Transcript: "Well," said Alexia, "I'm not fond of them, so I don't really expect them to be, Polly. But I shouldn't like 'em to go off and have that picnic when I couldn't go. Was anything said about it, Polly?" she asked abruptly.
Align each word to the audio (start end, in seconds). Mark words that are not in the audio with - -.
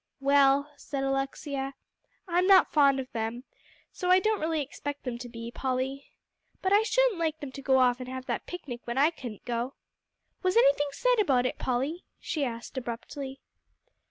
"Well," 0.19 0.71
said 0.77 1.03
Alexia, 1.03 1.75
"I'm 2.27 2.47
not 2.47 2.71
fond 2.73 2.99
of 2.99 3.11
them, 3.11 3.43
so 3.91 4.09
I 4.09 4.17
don't 4.17 4.39
really 4.41 4.59
expect 4.59 5.03
them 5.03 5.19
to 5.19 5.29
be, 5.29 5.51
Polly. 5.51 6.07
But 6.63 6.73
I 6.73 6.81
shouldn't 6.81 7.19
like 7.19 7.35
'em 7.43 7.51
to 7.51 7.61
go 7.61 7.77
off 7.77 7.99
and 7.99 8.09
have 8.09 8.25
that 8.25 8.47
picnic 8.47 8.81
when 8.85 8.97
I 8.97 9.11
couldn't 9.11 9.45
go. 9.45 9.75
Was 10.41 10.57
anything 10.57 10.87
said 10.93 11.19
about 11.19 11.45
it, 11.45 11.59
Polly?" 11.59 12.03
she 12.19 12.43
asked 12.43 12.79
abruptly. 12.79 13.41